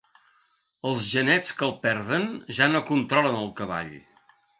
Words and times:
Els 0.91 1.03
genets 1.09 1.53
que 1.59 1.67
el 1.67 1.73
perden 1.83 2.25
ja 2.61 2.71
no 2.77 2.81
controlen 2.87 3.37
el 3.43 3.53
cavall. 3.61 3.93